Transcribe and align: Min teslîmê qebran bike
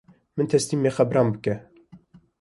Min 0.35 0.47
teslîmê 0.51 0.91
qebran 0.95 1.27
bike 1.33 1.55